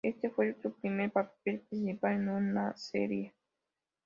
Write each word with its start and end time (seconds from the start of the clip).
Este 0.03 0.31
fue 0.31 0.57
su 0.63 0.73
primer 0.73 1.11
papel 1.11 1.61
principal 1.69 2.13
en 2.13 2.29
una 2.29 2.75
serie. 2.75 3.35